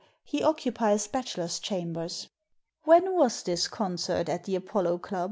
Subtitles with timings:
[0.23, 2.27] He occupies bachelor's chambers.""
[2.85, 5.19] When was this concert at the Apollo Club